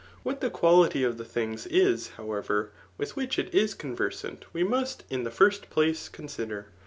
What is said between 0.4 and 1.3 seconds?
the quality of the